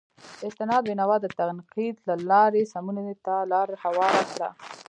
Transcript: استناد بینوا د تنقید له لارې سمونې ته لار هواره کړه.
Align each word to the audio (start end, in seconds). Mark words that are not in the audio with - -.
استناد 0.47 0.81
بینوا 0.89 1.15
د 1.21 1.27
تنقید 1.39 1.95
له 2.07 2.15
لارې 2.29 2.61
سمونې 2.73 3.15
ته 3.25 3.35
لار 3.51 3.69
هواره 3.83 4.23
کړه. 4.31 4.49